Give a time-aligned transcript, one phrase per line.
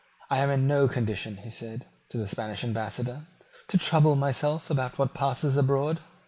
[0.31, 3.27] "I am in no condition," he said to the Spanish Ambassador,
[3.67, 5.99] "to trouble myself about what passes abroad.